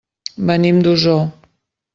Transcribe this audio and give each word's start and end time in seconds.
Venim 0.49 0.81
d'Osor. 0.87 1.23